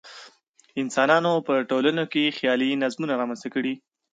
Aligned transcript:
انسانانو 0.81 1.31
په 1.47 1.53
ټولنو 1.69 2.03
کې 2.11 2.35
خیالي 2.37 2.69
نظمونه 2.83 3.13
رامنځته 3.21 3.49
کړي. 3.55 3.73